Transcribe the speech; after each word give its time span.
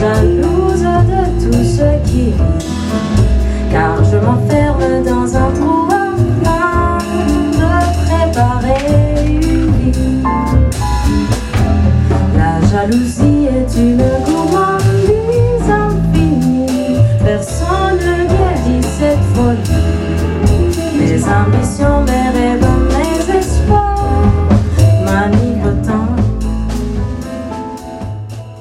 jalouse 0.00 0.82
de 1.12 1.22
tout 1.42 1.64
ce 1.76 2.10
qui 2.10 2.30
vit. 2.30 2.70
Car 3.70 4.02
je 4.04 4.16
m'enferme 4.16 5.04
dans 5.04 5.36
un 5.36 5.50
trou 5.52 5.88
afin 5.90 6.98
de 7.60 7.72
préparer 8.06 8.84
une 9.26 9.70
vie. 9.76 10.22
La 12.36 12.54
jalousie 12.70 13.48
est 13.58 13.72
une 13.78 14.06
gourmandise 14.24 15.68
infinie. 15.68 16.96
Personne 17.24 17.98
ne 17.98 18.16
guérit 18.32 18.86
cette 18.98 19.24
folie. 19.34 19.82
Mes 20.98 21.22
ambitions, 21.24 22.00
mes 22.06 22.30
rêves, 22.38 22.79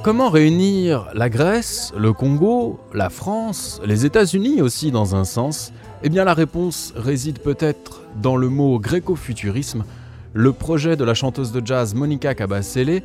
Comment 0.09 0.31
réunir 0.31 1.05
la 1.13 1.29
Grèce, 1.29 1.93
le 1.95 2.13
Congo, 2.13 2.79
la 2.95 3.11
France, 3.11 3.79
les 3.85 4.07
États-Unis 4.07 4.59
aussi 4.59 4.89
dans 4.89 5.15
un 5.15 5.23
sens? 5.23 5.71
Eh 6.01 6.09
bien 6.09 6.23
la 6.23 6.33
réponse 6.33 6.93
réside 6.95 7.37
peut-être 7.37 8.01
dans 8.19 8.35
le 8.35 8.49
mot 8.49 8.79
gréco-futurisme, 8.79 9.85
le 10.33 10.51
projet 10.51 10.95
de 10.95 11.03
la 11.03 11.13
chanteuse 11.13 11.51
de 11.51 11.61
jazz 11.63 11.93
Monica 11.93 12.33
Cabasele, 12.33 13.03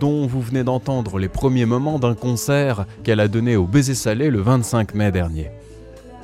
dont 0.00 0.26
vous 0.26 0.40
venez 0.40 0.64
d'entendre 0.64 1.20
les 1.20 1.28
premiers 1.28 1.66
moments 1.66 2.00
d'un 2.00 2.16
concert 2.16 2.84
qu'elle 3.04 3.20
a 3.20 3.28
donné 3.28 3.54
au 3.54 3.66
Baiser 3.68 3.94
Salé 3.94 4.28
le 4.28 4.40
25 4.40 4.96
mai 4.96 5.12
dernier. 5.12 5.52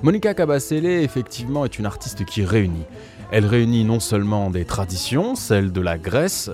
Monica 0.02 0.34
Cabasele, 0.34 0.86
effectivement, 0.86 1.64
est 1.64 1.78
une 1.78 1.86
artiste 1.86 2.24
qui 2.24 2.44
réunit. 2.44 2.86
Elle 3.30 3.46
réunit 3.46 3.84
non 3.84 4.00
seulement 4.00 4.50
des 4.50 4.64
traditions, 4.64 5.36
celle 5.36 5.70
de 5.70 5.80
la 5.80 5.98
Grèce, 5.98 6.50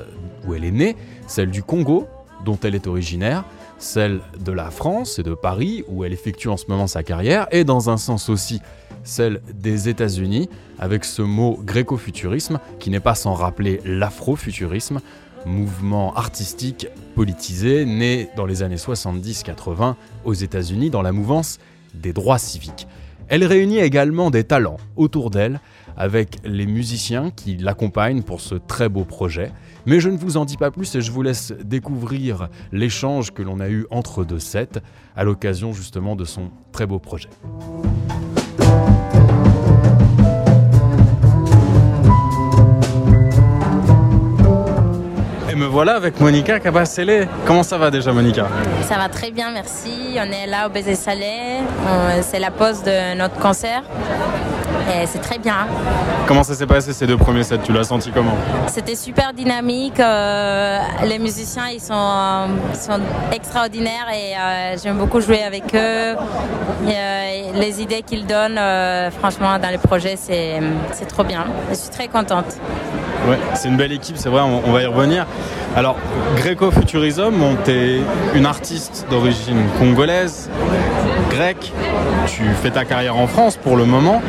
où 0.47 0.53
elle 0.53 0.65
est 0.65 0.71
née, 0.71 0.95
celle 1.27 1.51
du 1.51 1.63
Congo, 1.63 2.07
dont 2.45 2.59
elle 2.63 2.75
est 2.75 2.87
originaire, 2.87 3.45
celle 3.83 4.21
de 4.39 4.53
la 4.53 4.71
France 4.71 5.19
et 5.19 5.23
de 5.23 5.35
Paris, 5.35 5.85
où 5.89 6.05
elle 6.05 6.13
effectue 6.13 6.49
en 6.49 6.57
ce 6.57 6.67
moment 6.69 6.87
sa 6.87 7.03
carrière, 7.03 7.47
et 7.51 7.65
dans 7.65 7.91
un 7.91 7.97
sens 7.97 8.29
aussi 8.29 8.61
celle 9.05 9.41
des 9.55 9.89
États-Unis, 9.89 10.49
avec 10.79 11.05
ce 11.05 11.23
mot 11.23 11.59
gréco-futurisme, 11.63 12.61
qui 12.79 12.91
n'est 12.91 13.01
pas 13.01 13.15
sans 13.15 13.35
rappeler 13.35 13.81
l'afrofuturisme, 13.85 15.01
mouvement 15.45 16.15
artistique 16.15 16.87
politisé 17.17 17.85
né 17.85 18.29
dans 18.37 18.47
les 18.47 18.63
années 18.63 18.77
70-80 18.77 19.97
aux 20.25 20.35
États-Unis 20.35 20.91
dans 20.91 21.03
la 21.03 21.11
mouvance 21.11 21.59
des 21.95 22.13
droits 22.13 22.39
civiques. 22.39 22.87
Elle 23.29 23.45
réunit 23.45 23.79
également 23.79 24.31
des 24.31 24.45
talents 24.45 24.79
autour 24.97 25.31
d'elle, 25.31 25.61
avec 25.97 26.37
les 26.45 26.67
musiciens 26.67 27.31
qui 27.31 27.57
l'accompagnent 27.57 28.23
pour 28.23 28.41
ce 28.41 28.55
très 28.55 28.89
beau 28.89 29.05
projet. 29.05 29.51
Mais 29.87 30.01
je 30.01 30.09
ne 30.09 30.17
vous 30.17 30.37
en 30.37 30.45
dis 30.45 30.57
pas 30.57 30.71
plus 30.71 30.95
et 30.95 31.01
je 31.01 31.11
vous 31.11 31.23
laisse 31.23 31.53
découvrir 31.65 32.49
l'échange 32.71 33.33
que 33.33 33.43
l'on 33.43 33.61
a 33.61 33.69
eu 33.69 33.87
entre 33.91 34.25
deux 34.25 34.39
sets 34.39 34.81
à 35.17 35.25
l'occasion 35.25 35.73
justement 35.73 36.17
de 36.17 36.25
son 36.25 36.51
très 36.73 36.87
beau 36.87 36.99
projet. 36.99 37.29
Et 45.51 45.55
me 45.55 45.67
voilà 45.67 45.97
avec 45.97 46.19
Monica 46.21 46.61
Cabasele. 46.61 47.29
Comment 47.45 47.63
ça 47.63 47.77
va 47.77 47.91
déjà 47.91 48.13
Monica? 48.13 48.49
Ça 48.85 48.97
va 48.97 49.09
très 49.09 49.31
bien, 49.31 49.51
merci. 49.51 50.17
On 50.17 50.33
est 50.33 50.47
là 50.47 50.67
au 50.67 50.71
Baiser 50.71 50.95
Salé. 50.95 51.59
C'est 52.23 52.39
la 52.39 52.51
pause 52.51 52.83
de 52.83 53.17
notre 53.19 53.39
concert. 53.39 53.83
Et 54.91 55.07
c'est 55.07 55.21
très 55.21 55.39
bien. 55.39 55.67
Comment 56.27 56.43
ça 56.43 56.55
s'est 56.55 56.67
passé 56.67 56.93
ces 56.93 57.07
deux 57.07 57.17
premiers 57.17 57.43
sets? 57.43 57.59
Tu 57.59 57.73
l'as 57.73 57.85
senti 57.85 58.11
comment? 58.11 58.35
C'était 58.67 58.95
super 58.97 59.33
dynamique. 59.33 60.01
euh, 60.01 60.79
les 61.05 61.19
musiciens, 61.19 61.69
ils 61.73 61.81
sont, 61.81 62.49
sont 62.75 63.01
extraordinaires 63.33 64.09
et 64.13 64.37
euh, 64.37 64.77
j'aime 64.83 64.99
beaucoup 64.99 65.21
jouer 65.21 65.43
avec 65.45 65.75
eux. 65.75 66.15
Et, 66.87 66.95
euh, 66.95 67.53
les 67.55 67.83
idées 67.83 68.03
qu'ils 68.03 68.27
donnent, 68.27 68.59
euh, 68.59 69.11
franchement, 69.11 69.59
dans 69.59 69.71
les 69.71 69.79
projets, 69.79 70.17
c'est 70.17 70.61
c'est 70.93 71.07
trop 71.07 71.25
bien. 71.25 71.45
Je 71.71 71.75
suis 71.75 71.91
très 71.91 72.09
contente. 72.09 72.57
Ouais, 73.29 73.39
c'est 73.55 73.69
une 73.69 73.77
belle 73.77 73.93
équipe, 73.93 74.17
c'est 74.17 74.29
vrai, 74.29 74.41
on, 74.41 74.63
on 74.67 74.73
va 74.73 74.83
y 74.83 74.87
revenir. 74.87 75.27
Alors, 75.75 75.97
Greco-Futurism, 76.37 77.31
bon, 77.31 77.57
t'es 77.65 78.01
une 78.35 78.45
artiste 78.45 79.07
d'origine 79.09 79.65
congolaise, 79.79 80.51
grecque, 81.31 81.73
tu 82.27 82.43
fais 82.63 82.71
ta 82.71 82.85
carrière 82.85 83.17
en 83.17 83.27
France 83.27 83.57
pour 83.57 83.77
le 83.77 83.87
moment. 83.87 84.21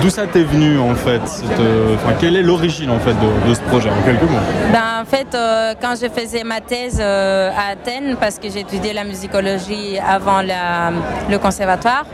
D'où 0.00 0.10
ça 0.10 0.28
t'est 0.28 0.44
venu 0.44 0.78
en 0.78 0.94
fait 0.94 1.20
euh, 1.58 1.96
Quelle 2.20 2.36
est 2.36 2.42
l'origine 2.42 2.90
en 2.90 3.00
fait 3.00 3.14
de, 3.14 3.52
ce 3.52 3.60
projet 3.62 3.90
en 3.90 4.00
quelques 4.02 4.22
mots? 4.22 4.38
Ben, 4.72 5.02
en 5.02 5.04
fait, 5.04 5.34
euh, 5.34 5.74
quand 5.80 5.94
je 6.00 6.08
faisais 6.08 6.44
ma 6.44 6.60
thèse 6.60 6.98
euh, 7.00 7.50
à 7.50 7.72
Athènes, 7.72 8.16
parce 8.20 8.38
que 8.38 8.46
étudié 8.46 8.92
la 8.92 9.02
musicologie 9.02 9.98
avant 9.98 10.42
le 10.42 11.38
conservatoire, 11.38 12.04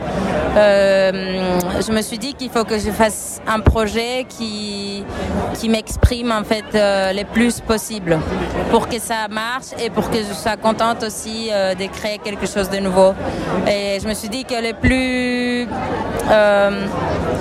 je 0.55 1.91
me 1.91 2.01
suis 2.01 2.17
dit 2.17 2.33
qu'il 2.33 2.49
faut 2.49 2.63
que 2.63 2.79
je 2.79 2.89
fasse 2.89 3.39
un 3.47 3.59
projet 3.59 4.25
qui, 4.27 5.03
qui 5.59 5.69
m'exprime 5.69 6.31
en 6.31 6.43
fait 6.43 6.63
euh, 6.75 7.13
le 7.13 7.23
plus 7.25 7.59
possible 7.59 8.17
que 8.87 8.99
ça 8.99 9.27
marche 9.29 9.67
et 9.83 9.89
pour 9.89 10.09
que 10.09 10.17
je 10.17 10.33
sois 10.33 10.57
contente 10.57 11.03
aussi 11.03 11.49
euh, 11.51 11.75
de 11.75 11.85
créer 11.87 12.17
quelque 12.19 12.47
chose 12.47 12.69
de 12.69 12.77
nouveau. 12.77 13.13
Et 13.67 13.99
je 14.01 14.07
me 14.07 14.13
suis 14.13 14.29
dit 14.29 14.45
que 14.45 14.55
le 14.55 14.73
plus 14.73 15.67
euh, 16.31 16.85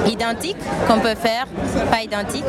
identique 0.06 0.56
qu'on 0.86 1.00
peut 1.00 1.14
faire, 1.14 1.46
pas 1.90 2.02
identique, 2.02 2.44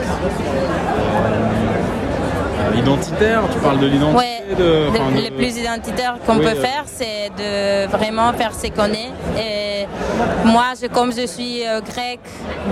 Identitaire, 2.77 3.41
tu 3.51 3.59
parles 3.59 3.79
de 3.79 3.87
l'identité 3.87 4.17
Ouais, 4.17 4.55
de, 4.57 4.63
le, 4.63 4.87
enfin, 4.89 5.11
de- 5.15 5.21
le 5.25 5.31
plus 5.35 5.57
identitaire 5.57 6.15
qu'on 6.25 6.37
Oui, 6.37 6.45
peut 6.45 6.57
euh. 6.57 6.61
faire, 6.61 6.83
c'est 6.85 7.29
de 7.37 7.87
vraiment 7.91 8.31
faire 8.33 8.51
ce 8.53 8.67
qu'on 8.67 8.91
est. 8.93 9.11
Et 9.37 9.87
moi, 10.45 10.65
je, 10.81 10.87
comme 10.87 11.11
je 11.13 11.25
suis 11.27 11.65
euh, 11.65 11.81
grecque 11.81 12.19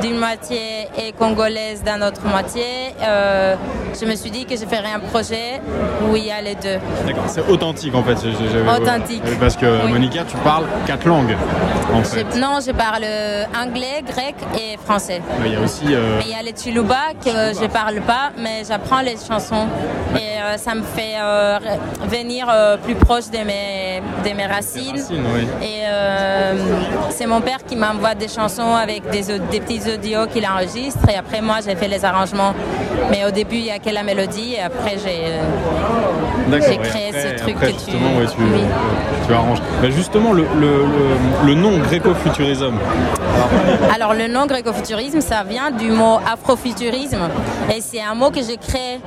d'une 0.02 0.18
moitié 0.18 0.88
et 0.98 1.12
congolaise 1.14 1.84
d'un 1.84 2.02
autre 2.08 2.22
moitié, 2.26 2.64
euh, 3.02 3.56
je 4.00 4.06
me 4.06 4.16
suis 4.16 4.32
dit 4.32 4.46
que 4.46 4.56
je 4.56 4.66
ferais 4.66 4.92
un 4.96 5.00
projet 5.00 5.62
où 6.10 6.16
il 6.16 6.26
y 6.26 6.32
a 6.32 6.42
les 6.42 6.56
deux. 6.56 6.80
D'accord, 7.06 7.24
c'est 7.28 7.48
authentique 7.50 7.94
en 7.96 8.04
fait. 8.04 8.18
Authentique. 8.80 9.24
Parce 9.40 9.56
que 9.56 9.66
Oui. 9.86 9.92
Monica, 9.92 10.24
tu 10.28 10.38
parles 10.38 10.66
quatre 10.86 11.06
langues 11.08 11.36
en 11.94 12.04
fait. 12.04 12.26
Je- 12.34 12.40
non, 12.40 12.60
je 12.66 12.72
parle 12.72 13.04
euh, 13.04 13.44
anglais, 13.64 14.04
grec 14.08 14.36
et 14.56 14.78
français. 14.78 15.22
Il 15.46 15.54
y 15.54 15.56
a 15.56 15.60
aussi. 15.62 15.86
euh, 15.92 16.20
Il 16.26 16.30
y 16.32 16.34
a 16.34 16.42
les 16.44 16.54
Chiluba 16.56 17.14
que 17.24 17.30
je 17.30 17.68
parle 17.68 18.02
pas, 18.02 18.32
mais 18.38 18.64
j'apprends 18.68 19.02
les 19.02 19.16
chansons 19.18 19.68
et 20.16 20.20
euh, 20.42 20.58
ça 20.58 20.74
me 20.76 20.84
fait 20.84 21.16
euh, 21.20 21.60
venir 22.10 22.48
euh, 22.50 22.78
plus 22.78 22.96
proche 22.96 23.30
de 23.30 23.38
mes, 23.40 24.02
de 24.28 24.36
mes 24.36 24.46
racines. 24.46 24.92
racines, 24.98 25.24
oui. 25.36 25.48
Et 25.62 25.82
euh, 25.86 26.54
c'est 27.10 27.26
mon 27.28 27.42
père 27.42 27.60
qui 27.68 27.76
m'envoie 27.76 28.16
des 28.16 28.28
chansons 28.28 28.76
avec 28.76 29.10
des, 29.10 29.24
des 29.52 29.60
petits 29.60 29.82
audios 29.94 30.28
qu'il 30.28 30.46
enregistre 30.48 31.08
et 31.10 31.16
après 31.18 31.42
moi 31.42 31.56
j'ai 31.66 31.76
fait 31.76 31.88
les 31.88 32.04
arrangements. 32.06 32.54
Mais 33.12 33.26
au 33.26 33.32
début 33.32 33.56
il 33.58 33.66
y 33.66 33.72
a 33.72 33.80
que 33.80 33.90
la 33.90 34.04
mélodie 34.04 34.56
et 34.56 34.62
après 34.62 34.96
j'ai 35.04 35.24
euh, 35.26 36.60
créé 36.60 37.10
après- 37.10 37.22
ce 37.38 37.42
truc 37.44 37.56
après, 37.56 37.72
que 37.74 37.78
tu- 37.80 37.92
ouais, 37.92 38.26
tu, 38.28 38.42
Oui. 38.42 38.62
tu 39.28 39.34
arranges. 39.34 39.62
Mais 39.82 39.92
justement, 39.92 40.34
le, 40.34 40.44
le- 40.60 40.86
le- 40.86 41.48
le 41.48 41.54
nom 41.56 41.77
gréco-futurisme, 41.80 42.74
Alors 43.94 44.14
le 44.14 44.28
nom 44.28 44.46
gréco-futurisme, 44.46 45.22
ça 45.22 45.44
vient 45.44 45.72
du 45.72 45.92
mot 45.92 46.20
afrofuturisme 46.32 47.30
et 47.74 47.82
c'est 47.82 48.02
un 48.02 48.16
mot 48.16 48.30
que 48.32 48.42
j'ai 48.42 48.58
créé 48.58 49.00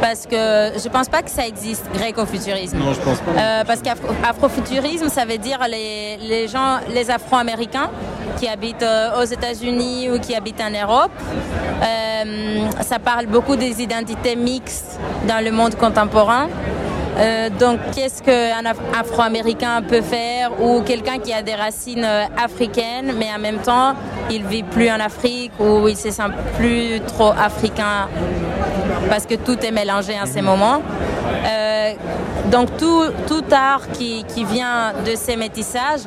parce 0.00 0.26
que 0.26 0.34
je 0.36 0.88
pense 0.88 1.08
pas 1.08 1.22
que 1.22 1.30
ça 1.30 1.46
existe 1.46 1.84
gréco-futurisme. 1.94 2.78
non, 2.78 2.92
je 2.92 3.00
pense 3.00 3.18
pas. 3.20 3.30
Euh, 3.32 3.64
parce 3.64 3.80
qu'afrofuturisme, 3.82 5.08
ça 5.08 5.24
veut 5.24 5.38
dire 5.38 5.58
les, 5.70 6.16
les 6.18 6.48
gens, 6.48 6.78
les 6.92 7.10
Afro-Américains 7.10 7.90
qui 8.38 8.48
habitent 8.48 8.82
euh, 8.82 9.20
aux 9.22 9.24
États-Unis 9.24 10.10
ou 10.10 10.18
qui 10.18 10.34
habitent 10.34 10.60
en 10.60 10.70
Europe. 10.70 11.12
Euh, 11.82 12.70
ça 12.80 12.98
parle 12.98 13.26
beaucoup 13.26 13.56
des 13.56 13.82
identités 13.82 14.36
mixtes 14.36 14.98
dans 15.28 15.44
le 15.44 15.50
monde 15.50 15.74
contemporain. 15.76 16.48
Euh, 17.18 17.50
donc, 17.50 17.78
qu'est-ce 17.94 18.22
qu'un 18.22 18.64
Af- 18.64 18.98
Afro-Américain 18.98 19.82
peut 19.82 20.00
faire 20.00 20.50
ou 20.62 20.80
quelqu'un 20.80 21.18
qui 21.18 21.32
a 21.32 21.42
des 21.42 21.54
racines 21.54 22.04
euh, 22.04 22.24
africaines, 22.42 23.12
mais 23.18 23.28
en 23.36 23.38
même 23.38 23.58
temps, 23.58 23.94
il 24.32 24.44
vit 24.46 24.62
plus 24.62 24.90
en 24.90 25.00
Afrique 25.00 25.52
ou 25.60 25.86
il 25.88 25.96
se 25.96 26.10
sent 26.10 26.30
plus 26.58 27.00
trop 27.06 27.32
africain 27.32 28.08
parce 29.10 29.26
que 29.26 29.34
tout 29.34 29.58
est 29.64 29.70
mélangé 29.70 30.14
en 30.22 30.26
ces 30.26 30.42
moments. 30.42 30.80
Euh, 31.46 31.92
donc 32.50 32.76
tout, 32.76 33.04
tout 33.26 33.44
art 33.52 33.82
qui, 33.92 34.24
qui 34.24 34.44
vient 34.44 34.92
de 35.04 35.14
ces 35.16 35.36
métissages 35.36 36.04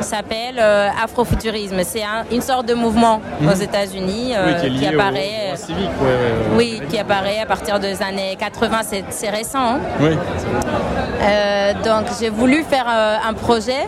s'appelle 0.00 0.58
euh, 0.58 0.88
afrofuturisme. 1.02 1.76
C'est 1.84 2.02
un- 2.02 2.24
une 2.32 2.40
sorte 2.42 2.66
de 2.66 2.74
mouvement 2.74 3.20
aux 3.46 3.54
États-Unis 3.54 4.32
euh, 4.36 4.52
Mhm. 4.52 4.60
oui, 4.72 4.78
qui 4.78 4.86
au- 4.86 4.92
apparaît. 5.00 5.52
au, 5.52 5.56
civique. 5.56 5.90
Ouais, 6.00 6.06
ouais, 6.06 6.12
ouais. 6.12 6.56
oui, 6.56 6.82
qui 6.88 6.98
apparaît 6.98 7.40
à 7.40 7.46
partir 7.46 7.78
des 7.80 8.02
années 8.02 8.36
80, 8.38 8.80
c'est- 8.82 9.04
c'est 9.10 9.30
récent. 9.30 9.58
hein. 9.76 9.80
Oui, 10.00 10.16
Euh, 11.22 11.74
donc 11.84 12.06
j'ai 12.18 12.30
voulu 12.30 12.62
faire 12.64 12.86
euh, 12.88 13.16
un 13.28 13.34
projet 13.34 13.86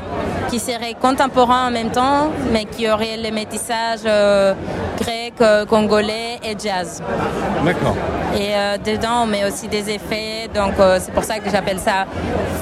qui 0.51 0.59
serait 0.59 0.95
contemporain 0.95 1.69
en 1.69 1.71
même 1.71 1.91
temps, 1.91 2.31
mais 2.53 2.67
qui 2.67 2.91
aurait 2.91 3.17
les 3.17 3.31
métissages 3.31 4.01
euh, 4.05 4.55
grec, 5.03 5.35
congolais 5.69 6.39
et 6.45 6.57
jazz. 6.63 7.03
D'accord. 7.65 7.97
Et 8.35 8.51
euh, 8.55 8.77
dedans, 8.79 9.23
on 9.25 9.27
met 9.27 9.45
aussi 9.45 9.69
des 9.69 9.91
effets. 9.91 10.49
Donc, 10.55 10.73
euh, 10.81 10.99
c'est 11.01 11.13
pour 11.13 11.25
ça 11.25 11.39
que 11.39 11.51
j'appelle 11.51 11.79
ça 11.79 12.07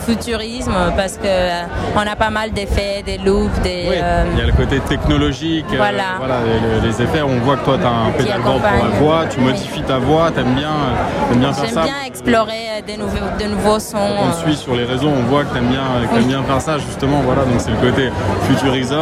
futurisme, 0.07 0.73
parce 0.97 1.15
que 1.15 1.27
euh, 1.27 1.63
on 1.97 2.01
a 2.01 2.17
pas 2.17 2.31
mal 2.31 2.51
d'effets, 2.53 3.03
des 3.05 3.19
loops, 3.19 3.61
des. 3.63 3.87
Oui, 3.89 3.97
il 4.33 4.39
y 4.39 4.43
a 4.43 4.47
le 4.47 4.53
côté 4.53 4.81
technologique. 4.81 5.67
Voilà. 5.77 6.19
le- 6.21 6.87
les 6.89 7.03
effets, 7.03 7.23
on 7.23 7.39
voit 7.45 7.57
que 7.57 7.65
toi, 7.65 7.79
tu 7.79 7.87
as 7.87 7.91
un 7.91 8.11
pédalboard 8.13 8.61
pour 8.63 8.85
la 8.85 8.91
voix, 8.99 9.25
tu 9.31 9.41
modifies 9.41 9.83
ta 9.83 9.99
voix, 9.99 10.31
tu 10.33 10.41
aimes 10.41 10.55
bien, 10.55 10.71
t'aimes 11.31 11.41
bien 11.41 11.53
faire 11.53 11.65
J'aime 11.67 11.75
ça. 11.75 11.83
bien 11.83 11.95
explorer 12.07 12.83
des 12.87 12.97
nouveaux, 12.97 13.17
de 13.39 13.45
nouveaux 13.47 13.79
sons. 13.79 13.99
On 13.99 14.31
te 14.31 14.37
euh, 14.37 14.41
suit 14.47 14.57
sur 14.57 14.75
les 14.75 14.85
réseaux, 14.85 15.09
on 15.09 15.23
voit 15.29 15.45
que 15.45 15.55
t'aimes 15.55 15.69
bien, 15.69 15.83
que 16.09 16.15
t'aimes 16.15 16.29
bien 16.29 16.43
faire 16.43 16.61
ça 16.61 16.79
justement. 16.79 17.21
Voilà, 17.25 17.43
donc 17.43 17.59
c'est 17.61 17.71
le 17.71 17.77
côté 17.91 18.11
futurisme 18.49 18.95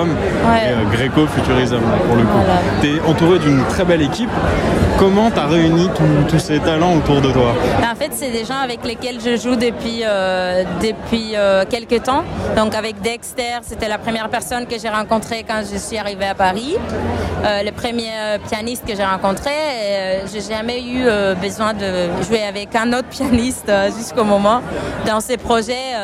Ouais. 0.49 0.71
et 0.71 0.73
euh, 0.73 0.85
gréco-futurisme 0.93 1.79
pour 2.07 2.17
le 2.17 2.23
coup. 2.23 2.39
Voilà. 2.45 2.61
T'es 2.83 3.01
entouré 3.09 3.28
d'une 3.37 3.63
très 3.67 3.85
belle 3.85 4.01
équipe. 4.03 4.31
Comment 4.99 5.31
t'as 5.31 5.47
réuni 5.47 5.89
tous- 6.29 6.39
ces 6.39 6.59
talents 6.61 6.95
autour 6.97 7.21
de 7.21 7.31
toi? 7.31 7.53
En 7.91 7.95
fait, 7.95 8.11
c'est 8.13 8.31
des 8.31 8.45
gens 8.45 8.59
avec 8.63 8.85
lesquels 8.85 9.19
je 9.25 9.37
joue 9.37 9.55
depuis, 9.55 10.03
euh, 10.05 10.65
depuis 10.83 11.33
euh, 11.37 11.65
quelques 11.69 12.03
temps. 12.03 12.25
Donc 12.57 12.75
avec 12.75 13.01
Dexter, 13.01 13.59
c'était 13.63 13.89
la 13.89 13.99
première 13.99 14.29
personne 14.29 14.67
que 14.67 14.77
j'ai 14.79 14.89
rencontrée 14.89 15.45
quand 15.47 15.61
je 15.73 15.79
suis 15.79 15.99
arrivée 15.99 16.27
à 16.27 16.35
Paris. 16.35 16.75
Euh, 17.45 17.63
le 17.63 17.71
premier 17.71 18.09
euh, 18.19 18.39
pianiste 18.51 18.85
que 18.87 18.97
j'ai 18.97 19.05
rencontré. 19.05 19.51
Euh, 19.51 20.21
j'ai 20.33 20.41
jamais 20.41 20.83
eu 20.83 21.05
besoin 21.41 21.75
de 21.75 22.09
jouer 22.27 22.43
avec 22.43 22.75
un 22.75 22.93
autre 22.93 23.09
pianiste 23.11 23.71
jusqu'au 23.97 24.25
moment. 24.25 24.61
Dans 25.07 25.21
ces 25.21 25.37
projets, 25.37 25.95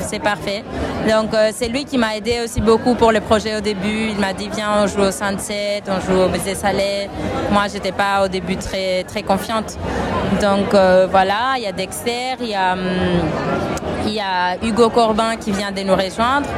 c'est 0.00 0.18
parfait. 0.18 0.64
Donc 1.08 1.30
c'est 1.54 1.68
lui 1.68 1.84
qui 1.84 1.96
m'a 1.98 2.16
aidé 2.16 2.40
aussi 2.44 2.60
beaucoup 2.60 2.94
pour 2.94 3.10
le 3.12 3.20
projet 3.20 3.56
au 3.56 3.60
début. 3.60 4.08
Il 4.10 4.18
m'a 4.18 4.32
dit 4.34 4.48
viens 4.54 4.82
on 4.82 4.86
joue 4.86 5.00
au 5.00 5.10
Sunset, 5.12 5.82
on 5.88 6.00
joue 6.00 6.20
au 6.20 6.28
Baiser 6.38 6.54
Salé. 6.54 7.08
Moi 7.50 7.64
j'étais 7.72 7.92
pas 7.92 8.24
au 8.24 8.28
début 8.28 8.56
très 8.56 9.04
très 9.04 9.22
confiante. 9.22 9.76
Donc 10.40 10.74
euh, 10.74 11.06
voilà, 11.10 11.54
il 11.56 11.62
y 11.62 11.66
a 11.66 11.72
Dexter, 11.72 12.36
il 12.40 12.48
y 12.48 12.54
a 12.54 12.72
hum, 12.74 12.80
il 14.08 14.14
y 14.14 14.20
a 14.20 14.56
Hugo 14.62 14.88
Corbin 14.88 15.36
qui 15.36 15.52
vient 15.52 15.70
de 15.70 15.82
nous 15.82 15.94
rejoindre. 15.94 16.48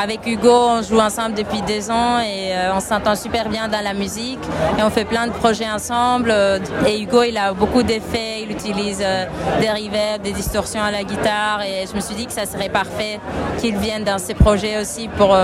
Avec 0.00 0.26
Hugo, 0.26 0.50
on 0.50 0.82
joue 0.82 1.00
ensemble 1.00 1.34
depuis 1.34 1.60
deux 1.62 1.90
ans 1.90 2.18
et 2.20 2.52
euh, 2.54 2.74
on 2.74 2.80
s'entend 2.80 3.14
super 3.14 3.48
bien 3.48 3.68
dans 3.68 3.82
la 3.82 3.92
musique. 3.92 4.38
Et 4.78 4.82
on 4.82 4.90
fait 4.90 5.04
plein 5.04 5.26
de 5.26 5.32
projets 5.32 5.70
ensemble. 5.70 6.30
Euh, 6.30 6.58
Et 6.86 7.02
Hugo, 7.02 7.22
il 7.24 7.36
a 7.36 7.52
beaucoup 7.52 7.82
d'effets. 7.82 8.42
Il 8.42 8.52
utilise 8.52 9.02
euh, 9.04 9.26
des 9.60 9.68
reverbs, 9.68 10.22
des 10.22 10.32
distorsions 10.32 10.82
à 10.82 10.90
la 10.90 11.02
guitare. 11.02 11.62
Et 11.62 11.86
je 11.90 11.94
me 11.94 12.00
suis 12.00 12.14
dit 12.14 12.26
que 12.26 12.32
ça 12.32 12.46
serait 12.46 12.70
parfait 12.70 13.20
qu'il 13.58 13.76
vienne 13.76 14.04
dans 14.04 14.18
ces 14.18 14.34
projets 14.34 14.80
aussi 14.80 15.08
pour 15.08 15.36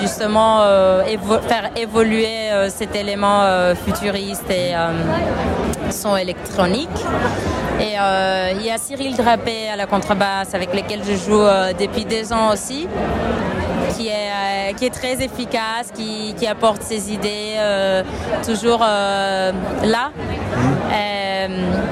justement 0.00 0.62
faire 1.48 1.70
évoluer 1.76 2.50
cet 2.68 2.94
élément 2.94 3.42
futuriste 3.84 4.48
et 4.50 4.74
son 5.90 6.16
électronique. 6.16 6.88
Et 7.80 7.98
euh, 7.98 8.52
il 8.56 8.66
y 8.66 8.70
a 8.70 8.78
Cyril 8.78 9.14
Drapé 9.16 9.68
à 9.72 9.76
la 9.76 9.86
contrebasse 9.86 10.52
avec 10.54 10.74
lequel 10.74 11.00
je 11.04 11.14
joue 11.14 11.40
euh, 11.40 11.72
depuis 11.78 12.04
deux 12.04 12.32
ans 12.32 12.52
aussi, 12.52 12.88
qui 13.96 14.08
est, 14.08 14.12
euh, 14.12 14.72
qui 14.74 14.86
est 14.86 14.94
très 14.94 15.22
efficace, 15.22 15.92
qui, 15.94 16.34
qui 16.36 16.46
apporte 16.46 16.82
ses 16.82 17.12
idées 17.12 17.54
euh, 17.56 18.02
toujours 18.44 18.80
euh, 18.82 19.52
là. 19.84 20.10
Euh, 20.92 21.46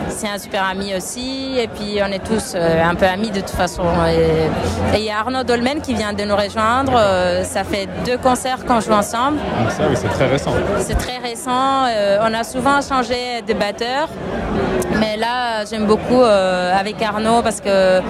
c'est 0.08 0.28
un 0.28 0.38
super 0.38 0.64
ami 0.64 0.94
aussi, 0.94 1.56
et 1.58 1.68
puis 1.68 1.98
on 2.02 2.10
est 2.10 2.24
tous 2.24 2.56
un 2.56 2.94
peu 2.94 3.06
amis 3.06 3.30
de 3.30 3.40
toute 3.40 3.50
façon. 3.50 3.84
Et 4.08 4.98
il 4.98 5.04
y 5.04 5.10
a 5.10 5.18
Arnaud 5.18 5.44
Dolmen 5.44 5.80
qui 5.80 5.94
vient 5.94 6.12
de 6.14 6.24
nous 6.24 6.34
rejoindre. 6.34 6.92
ça 7.44 7.64
fait 7.64 7.86
deux 8.04 8.18
concerts 8.18 8.64
qu'on 8.64 8.80
joue 8.80 8.92
ensemble. 8.92 9.38
Ça, 9.70 9.84
oui, 9.88 9.94
c'est 9.94 10.08
très 10.08 10.26
récent. 10.26 10.52
C'est 10.80 10.96
très 10.98 11.18
récent. 11.18 11.84
on 12.22 12.34
a 12.34 12.44
souvent 12.44 12.80
changé 12.80 13.42
de 13.46 13.52
batteur. 13.52 14.08
Mais 15.00 15.16
là, 15.16 15.64
j'aime 15.68 15.86
beaucoup 15.86 16.22
euh, 16.22 16.72
avec 16.78 17.00
Arnaud 17.02 17.42
parce 17.42 17.60
que 17.60 18.00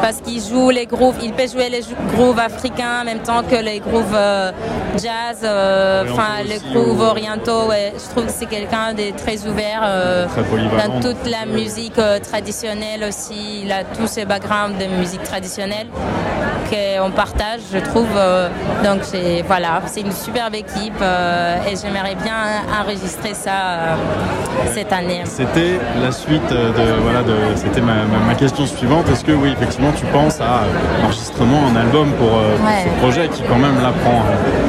parce 0.00 0.20
qu'il 0.20 0.40
joue 0.42 0.70
les 0.70 0.86
grooves. 0.86 1.16
Il 1.22 1.32
peut 1.32 1.46
jouer 1.46 1.68
les 1.68 1.82
grooves 2.14 2.38
africains 2.38 3.00
en 3.02 3.04
même 3.04 3.20
temps 3.20 3.42
que 3.42 3.56
les 3.56 3.78
grooves 3.80 4.14
euh, 4.14 4.50
jazz, 4.94 5.38
euh, 5.44 6.04
enfin 6.10 6.42
les 6.44 6.58
grooves 6.58 7.00
ou- 7.00 7.04
orientaux. 7.04 7.66
ouais. 7.68 7.92
Je 7.96 8.10
trouve 8.10 8.26
que 8.26 8.32
c'est 8.32 8.46
quelqu'un 8.46 8.92
de 8.94 9.16
très 9.16 9.46
ouvert 9.46 9.82
Très 10.28 10.88
dans 10.88 11.00
toute 11.00 11.26
la 11.30 11.46
musique 11.46 12.00
traditionnelle 12.22 13.04
aussi. 13.08 13.62
Il 13.64 13.72
a 13.72 13.84
tous 13.84 14.06
ses 14.06 14.24
backgrounds 14.24 14.78
de 14.78 14.86
musique 14.96 15.22
traditionnelle 15.22 15.86
qu'on 16.72 17.10
partage, 17.10 17.60
je 17.72 17.78
trouve. 17.78 18.08
euh, 18.16 18.48
donc 18.84 19.00
c'est 19.02 19.42
voilà, 19.46 19.82
c'est 19.86 20.00
une 20.00 20.12
superbe 20.12 20.54
équipe 20.54 21.00
euh, 21.02 21.56
et 21.68 21.74
j'aimerais 21.76 22.14
bien 22.14 22.40
enregistrer 22.80 23.34
ça 23.34 23.50
euh, 23.52 23.94
cette 24.74 24.92
année. 24.92 25.22
C'était 25.24 25.78
la 26.02 26.10
suite 26.12 26.48
de 26.50 26.86
voilà 27.02 27.22
de 27.22 27.34
c'était 27.56 27.80
ma, 27.80 27.94
ma- 28.12 28.24
ma 28.26 28.34
question 28.34 28.64
suivante. 28.66 29.08
Est-ce 29.10 29.24
que 29.24 29.32
oui 29.32 29.50
effectivement 29.52 29.92
tu 29.96 30.04
penses 30.06 30.40
à 30.40 30.62
l'enregistrement 31.02 31.60
un 31.72 31.76
album 31.84 32.08
pour, 32.18 32.28
pour 32.28 32.38
Ouais. 32.66 32.84
ce 32.86 33.00
projet 33.00 33.28
qui 33.28 33.42
quand 33.42 33.56
même 33.66 33.76
là 33.82 33.90
prend, 34.04 34.22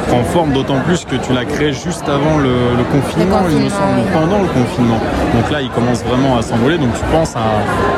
prend 0.10 0.24
forme 0.24 0.52
d'autant 0.54 0.80
plus 0.82 1.06
que 1.06 1.16
tu 1.16 1.32
l'as 1.34 1.46
créé 1.46 1.72
juste 1.74 2.08
avant 2.10 2.38
le, 2.38 2.76
le 2.78 2.84
confinement, 2.96 3.38
il 3.50 3.56
me 3.58 3.64
confinement, 3.64 3.70
semble, 3.70 4.00
oui. 4.00 4.12
pendant 4.14 4.40
le 4.42 4.48
confinement. 4.48 5.00
Donc 5.36 5.52
là 5.52 5.62
il 5.62 5.70
commence 5.70 6.04
vraiment 6.04 6.38
à 6.38 6.42
s'envoler. 6.42 6.78
Donc 6.78 6.94
tu 6.94 7.04
penses 7.16 7.36
à 7.36 7.46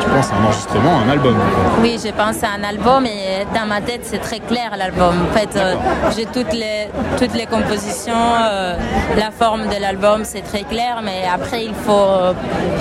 tu 0.02 0.08
penses 0.10 0.30
à 0.32 0.36
un 0.40 0.44
enregistrement, 0.44 1.00
un 1.06 1.10
album. 1.10 1.34
Oui, 1.82 1.98
je 2.04 2.10
pense 2.12 2.42
à 2.44 2.48
un 2.58 2.62
album 2.64 3.06
et 3.06 3.46
dans 3.54 3.66
ma 3.66 3.80
tête 3.80 3.95
c'est 4.04 4.18
très 4.18 4.40
clair 4.40 4.70
l'album. 4.76 5.14
En 5.30 5.32
fait, 5.38 5.54
euh, 5.56 5.74
j'ai 6.16 6.26
toutes 6.26 6.52
les 6.52 6.88
toutes 7.18 7.34
les 7.34 7.46
compositions, 7.46 8.12
euh, 8.42 8.74
la 9.16 9.30
forme 9.30 9.62
de 9.68 9.80
l'album 9.80 10.22
c'est 10.24 10.42
très 10.42 10.62
clair, 10.62 11.00
mais 11.02 11.22
après 11.32 11.64
il 11.64 11.74
faut 11.74 11.92
euh, 11.92 12.32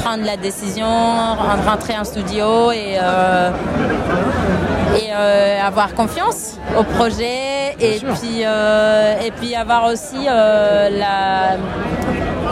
prendre 0.03 0.23
la 0.25 0.37
décision, 0.37 0.85
ren- 0.87 1.63
rentrer 1.71 1.97
en 1.97 2.03
studio 2.03 2.71
et 2.71 2.97
et 5.01 5.11
avoir 5.61 5.93
confiance 5.93 6.57
au 6.79 6.83
projet 6.83 7.54
et 7.79 7.97
sûr. 7.99 8.09
puis 8.19 8.41
euh, 8.45 9.13
et 9.25 9.31
puis 9.31 9.55
avoir 9.55 9.85
aussi 9.85 10.27
euh, 10.27 10.89
la 10.97 11.57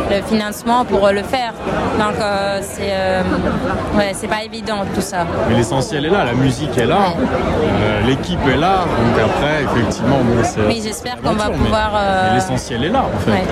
le 0.10 0.22
financement 0.24 0.84
pour 0.86 1.08
le 1.10 1.24
faire. 1.24 1.54
Donc 1.98 2.20
euh, 2.20 2.60
c'est 2.62 2.92
euh, 2.92 3.22
ouais, 3.98 4.14
pas 4.28 4.44
évident 4.44 4.80
tout 4.94 5.02
ça. 5.02 5.26
Mais 5.48 5.56
l'essentiel 5.56 6.06
est 6.06 6.10
là, 6.10 6.26
la 6.26 6.34
musique 6.34 6.78
est 6.78 6.86
là, 6.86 6.98
Ouais. 6.98 7.26
euh, 7.82 8.02
l'équipe 8.06 8.40
est 8.48 8.58
là. 8.58 8.80
Donc 8.98 9.24
après 9.24 9.64
effectivement 9.64 10.18
bon 10.24 10.44
c'est. 10.44 10.62
Oui, 10.68 10.82
j'espère 10.84 11.16
qu'on 11.22 11.34
va 11.34 11.50
pouvoir, 11.50 11.92
l'essentiel 12.34 12.84
est 12.84 12.90
là 12.90 13.04
en 13.16 13.20
fait. 13.20 13.32
Ouais. 13.32 13.44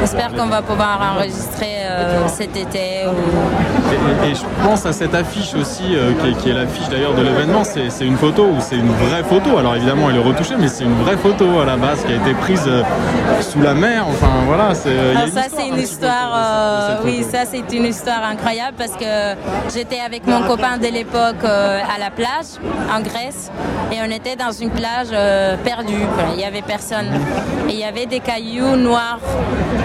J'espère 0.00 0.32
qu'on 0.34 0.46
va 0.46 0.62
pouvoir 0.62 1.00
enregistrer 1.16 1.78
cet 2.28 2.56
été. 2.56 3.06
ou- 3.06 4.24
Et, 4.26 4.30
et 4.30 4.34
je 4.34 4.42
pense 4.66 4.84
à 4.86 4.92
cette 4.92 5.14
affiche 5.14 5.54
aussi, 5.54 5.82
qui 6.20 6.28
est, 6.28 6.32
qui 6.34 6.50
est 6.50 6.54
l'affiche 6.54 6.88
d'ailleurs 6.88 7.14
de 7.14 7.22
l'événement. 7.22 7.64
C'est 7.64 7.90
c'est 7.90 8.04
une 8.04 8.16
photo 8.16 8.44
ou 8.44 8.56
c'est 8.60 8.76
une 8.76 8.90
vraie 8.92 9.22
photo. 9.24 9.56
Alors 9.58 9.76
évidemment, 9.76 10.10
elle 10.10 10.16
est 10.16 10.22
retouchée, 10.24 10.54
mais 10.58 10.68
c'est 10.74 10.84
une 10.84 10.94
vraie 11.04 11.16
photo 11.16 11.60
à 11.60 11.64
la 11.64 11.76
base 11.76 12.04
qui 12.04 12.12
a 12.12 12.16
été 12.16 12.34
prise 12.34 12.64
euh, 12.66 12.82
sous 13.40 13.60
la 13.60 13.74
mer. 13.74 14.04
Enfin 14.08 14.42
voilà, 14.46 14.74
c'est. 14.74 14.90
a 14.90 15.20
Ah, 15.24 15.26
ça 15.28 15.42
c'est 15.48 15.62
un 15.62 15.66
une 15.66 15.74
peu 15.76 15.80
histoire, 15.82 16.32
euh, 16.34 16.96
oui, 17.04 17.18
photo. 17.22 17.30
ça 17.30 17.38
c'est 17.50 17.76
une 17.76 17.84
histoire 17.84 18.24
incroyable 18.24 18.76
parce 18.76 18.92
que 18.92 19.36
j'étais 19.72 20.00
avec 20.00 20.26
mon 20.26 20.42
copain 20.42 20.76
de 20.78 20.88
l'époque 20.88 21.44
euh, 21.44 21.78
à 21.94 21.98
la 22.00 22.10
plage 22.10 22.58
en 22.92 23.00
Grèce 23.00 23.50
et 23.92 23.96
on 24.04 24.10
était 24.10 24.34
dans 24.36 24.50
une 24.50 24.70
plage 24.70 25.08
euh, 25.12 25.56
perdue, 25.62 26.06
il 26.34 26.40
y 26.40 26.44
avait 26.44 26.62
personne 26.62 27.06
et 27.68 27.72
il 27.72 27.78
y 27.78 27.84
avait 27.84 28.06
des 28.06 28.20
cailloux 28.20 28.76
noirs 28.76 29.20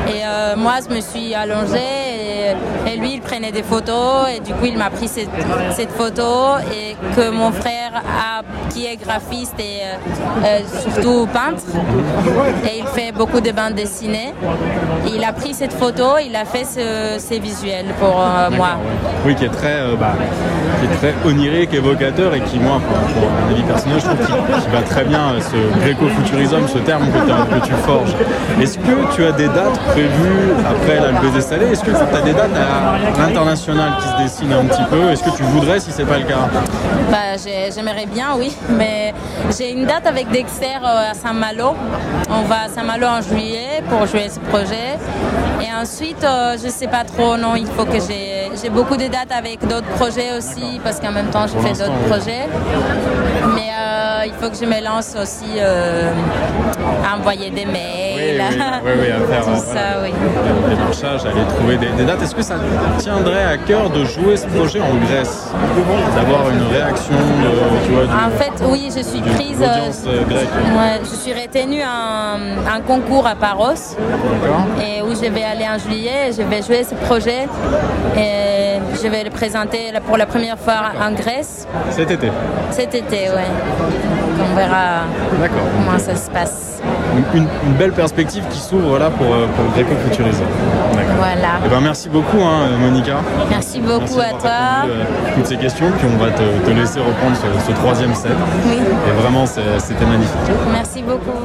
et 0.07 0.21
euh, 0.25 0.55
moi 0.57 0.75
je 0.87 0.95
me 0.95 1.01
suis 1.01 1.35
allongée 1.35 1.77
et, 1.77 2.55
et 2.93 2.97
lui 2.97 3.13
il 3.13 3.21
prenait 3.21 3.51
des 3.51 3.63
photos 3.63 4.27
et 4.35 4.39
du 4.39 4.53
coup 4.53 4.65
il 4.65 4.77
m'a 4.77 4.89
pris 4.89 5.07
cette, 5.07 5.29
cette 5.71 5.91
photo 5.91 6.57
et 6.73 6.95
que 7.15 7.29
mon 7.29 7.51
frère 7.51 7.91
a, 7.95 8.41
qui 8.69 8.85
est 8.85 8.95
graphiste 8.97 9.55
et 9.59 9.81
euh, 9.83 10.45
euh, 10.45 10.59
surtout 10.81 11.27
peintre 11.31 11.63
et 12.65 12.79
il 12.79 12.85
fait 12.87 13.11
beaucoup 13.11 13.41
de 13.41 13.51
bandes 13.51 13.73
dessinées. 13.73 14.33
Il 15.13 15.23
a 15.23 15.33
pris 15.33 15.53
cette 15.53 15.73
photo, 15.73 16.17
il 16.23 16.35
a 16.35 16.45
fait 16.45 16.65
ce- 16.65 17.19
ces 17.19 17.39
visuels 17.39 17.87
pour 17.99 18.19
euh, 18.21 18.49
moi. 18.51 18.69
Ouais. 18.77 19.09
Oui, 19.25 19.35
qui 19.35 19.45
est 19.45 19.49
très, 19.49 19.79
euh, 19.79 19.95
bah, 19.99 20.13
qui 20.79 20.85
est 20.85 20.97
très 20.97 21.13
onirique, 21.29 21.73
évocateur 21.73 22.33
et 22.35 22.41
qui, 22.41 22.59
moi, 22.59 22.79
pour, 22.87 22.97
pour 23.21 23.29
un 23.29 23.51
avis 23.51 23.63
personnel, 23.63 23.99
je 23.99 24.05
trouve 24.05 24.61
qu'il 24.61 24.71
va 24.71 24.81
très 24.81 25.03
bien 25.03 25.33
ce 25.39 25.79
gréco-futurisme, 25.79 26.67
ce 26.67 26.77
terme 26.79 27.05
que, 27.07 27.65
tu 27.65 27.73
forges. 27.85 28.13
Est-ce 28.61 28.77
que 28.77 29.15
tu 29.15 29.25
as 29.25 29.31
des 29.31 29.47
dates 29.47 29.79
prévues 29.87 30.51
après 30.69 30.99
l'Alpe 30.99 31.33
des 31.33 31.41
Salés 31.41 31.67
Est-ce 31.71 31.83
que 31.83 31.91
tu 31.91 31.97
as 31.97 32.21
des 32.21 32.33
dates 32.33 32.55
à 32.55 32.78
l'international 33.17 33.91
qui 34.01 34.07
se 34.07 34.17
dessinent 34.23 34.53
un 34.53 34.65
petit 34.65 34.83
peu 34.89 35.09
Est-ce 35.11 35.23
que 35.23 35.35
tu 35.35 35.43
voudrais 35.43 35.79
si 35.79 35.91
c'est 35.91 36.05
pas 36.05 36.17
le 36.17 36.25
cas 36.25 36.47
Bah, 37.11 37.17
j'ai- 37.43 37.71
J'aimerais 37.73 38.05
bien, 38.07 38.27
oui, 38.37 38.55
mais 38.69 39.13
j'ai 39.57 39.71
une 39.71 39.85
date 39.85 40.05
avec 40.07 40.29
Dexter 40.31 40.77
euh, 40.83 41.11
à 41.11 41.13
Saint-Malo. 41.13 41.75
On 42.29 42.41
va 42.43 42.63
à 42.65 42.67
Saint-Malo 42.69 43.05
en 43.07 43.21
juillet 43.21 43.83
pour 43.89 44.05
jouer 44.07 44.27
ce 44.29 44.39
projet. 44.39 44.97
Et 45.61 45.67
ensuite, 45.81 46.23
euh, 46.23 46.57
je 46.61 46.67
sais 46.69 46.87
pas 46.87 47.03
trop, 47.03 47.37
non, 47.37 47.55
il 47.55 47.67
faut 47.67 47.85
que 47.85 47.99
j'ai 47.99 48.49
j'ai 48.61 48.69
beaucoup 48.69 48.97
de 48.97 49.07
dates 49.07 49.31
avec 49.37 49.61
d'autres 49.67 49.87
projets 49.97 50.35
aussi, 50.37 50.81
parce 50.83 50.99
qu'en 50.99 51.11
même 51.11 51.27
temps, 51.27 51.45
je 51.47 51.53
Pour 51.53 51.61
fais 51.63 51.73
d'autres 51.73 51.93
oui. 52.03 52.09
projets. 52.09 52.47
Mais 53.55 53.69
euh, 53.79 54.25
il 54.25 54.33
faut 54.33 54.49
que 54.49 54.57
je 54.57 54.65
me 54.65 54.83
lance 54.83 55.15
aussi 55.21 55.51
euh, 55.57 56.11
à 57.09 57.15
envoyer 57.17 57.49
des 57.51 57.65
mails. 57.65 58.41
oui, 58.83 58.91
oui, 58.99 59.11
à 59.11 59.19
faire 59.33 59.45
Tout 59.53 59.55
ça, 59.61 60.01
oui. 60.03 60.11
Aller 60.93 61.45
trouver 61.57 61.77
des, 61.77 61.87
des 61.89 62.03
dates. 62.05 62.21
Est-ce 62.23 62.35
que 62.35 62.41
ça 62.41 62.55
tiendrait 62.97 63.43
à 63.43 63.57
cœur 63.57 63.89
de 63.89 64.05
jouer 64.05 64.35
ce 64.37 64.47
projet 64.47 64.79
en 64.81 64.95
Grèce? 65.05 65.49
D'avoir 66.15 66.49
une 66.49 66.63
réaction 66.71 67.13
de, 67.13 67.85
tu 67.85 67.91
vois, 67.91 68.03
du- 68.05 68.09
En 68.11 68.31
fait, 68.37 68.63
oui, 68.67 68.89
je 68.95 69.01
suis 69.03 69.21
prise. 69.21 69.59
l'audience, 69.59 70.03
euh, 70.07 70.23
grecque 70.27 70.47
ouais, 70.55 70.99
je 71.03 71.15
suis 71.15 71.33
retenue 71.33 71.81
à 71.81 72.35
un, 72.35 72.75
un 72.77 72.81
concours 72.81 73.27
à 73.27 73.35
Paros 73.35 73.95
et 74.81 75.01
où 75.01 75.09
je 75.09 75.29
vais 75.29 75.43
aller 75.43 75.65
en 75.67 75.77
juillet. 75.77 76.31
Je 76.35 76.41
vais 76.43 76.61
jouer 76.61 76.83
ce 76.83 76.95
projet 77.05 77.47
et 78.17 78.79
je 79.01 79.07
vais 79.07 79.23
le 79.23 79.29
présenter 79.29 79.91
pour 80.07 80.17
la 80.17 80.25
première 80.25 80.57
fois 80.57 80.91
en 81.01 81.11
Grèce 81.13 81.67
Cet 81.91 82.11
été 82.11 82.31
cet 82.71 82.93
été. 82.95 83.25
Donc 83.27 84.47
on 84.51 84.55
verra 84.55 85.01
comment 85.85 85.97
ça 85.99 86.15
se 86.15 86.29
passe. 86.29 86.81
Une, 87.33 87.47
une 87.65 87.73
belle 87.73 87.91
perspective 87.91 88.43
qui 88.49 88.59
s'ouvre 88.59 88.97
là 88.99 89.09
pour, 89.09 89.25
euh, 89.33 89.47
pour 89.55 89.65
le 89.65 89.71
gréco-futurisme. 89.71 90.43
D'accord. 90.43 90.78
Voilà. 91.17 91.59
Eh 91.65 91.69
ben, 91.69 91.81
merci 91.81 92.09
beaucoup, 92.09 92.37
hein, 92.41 92.69
Monica. 92.79 93.17
Merci 93.49 93.79
beaucoup 93.79 93.99
Merci 93.99 94.19
à 94.21 94.29
toi. 94.39 94.51
répondu, 94.83 94.99
euh, 95.01 95.35
toutes 95.35 95.45
ces 95.47 95.57
questions, 95.57 95.91
puis 95.97 96.07
on 96.13 96.17
va 96.23 96.31
te, 96.31 96.41
te 96.65 96.71
laisser 96.71 96.99
reprendre 96.99 97.35
ce, 97.35 97.65
ce 97.67 97.71
troisième 97.73 98.13
set. 98.13 98.31
Oui. 98.65 98.77
Et 99.07 99.21
vraiment, 99.21 99.45
c'est- 99.45 99.79
c'était 99.79 100.05
magnifique. 100.05 100.35
Merci 100.71 101.01
beaucoup. 101.03 101.37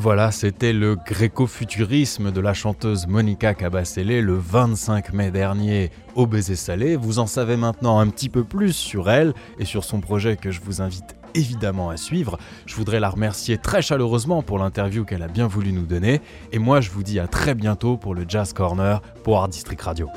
Voilà, 0.00 0.32
c'était 0.32 0.72
le 0.72 0.96
gréco-futurisme 0.96 2.32
de 2.32 2.40
la 2.40 2.54
chanteuse 2.54 3.06
Monica 3.06 3.52
Cabasele 3.52 4.20
le 4.20 4.34
25 4.34 5.12
mai 5.12 5.30
dernier 5.30 5.90
au 6.14 6.26
Baiser 6.26 6.56
Salé. 6.56 6.96
Vous 6.96 7.18
en 7.18 7.26
savez 7.26 7.58
maintenant 7.58 7.98
un 7.98 8.06
petit 8.08 8.30
peu 8.30 8.42
plus 8.42 8.72
sur 8.72 9.10
elle 9.10 9.34
et 9.58 9.66
sur 9.66 9.84
son 9.84 10.00
projet 10.00 10.38
que 10.38 10.50
je 10.50 10.62
vous 10.62 10.80
invite 10.80 11.16
évidemment 11.34 11.90
à 11.90 11.98
suivre. 11.98 12.38
Je 12.64 12.74
voudrais 12.76 12.98
la 12.98 13.10
remercier 13.10 13.58
très 13.58 13.82
chaleureusement 13.82 14.42
pour 14.42 14.58
l'interview 14.58 15.04
qu'elle 15.04 15.22
a 15.22 15.28
bien 15.28 15.46
voulu 15.46 15.70
nous 15.70 15.84
donner. 15.84 16.22
Et 16.50 16.58
moi, 16.58 16.80
je 16.80 16.88
vous 16.88 17.02
dis 17.02 17.20
à 17.20 17.28
très 17.28 17.54
bientôt 17.54 17.98
pour 17.98 18.14
le 18.14 18.24
Jazz 18.26 18.54
Corner 18.54 19.02
pour 19.22 19.38
Art 19.38 19.48
District 19.48 19.82
Radio. 19.82 20.08